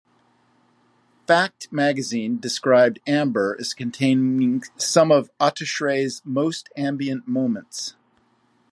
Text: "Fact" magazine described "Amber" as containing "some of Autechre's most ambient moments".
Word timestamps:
"Fact" 1.27 1.71
magazine 1.71 2.39
described 2.39 2.97
"Amber" 3.05 3.55
as 3.59 3.75
containing 3.75 4.63
"some 4.75 5.11
of 5.11 5.29
Autechre's 5.39 6.23
most 6.25 6.69
ambient 6.75 7.27
moments". 7.27 7.93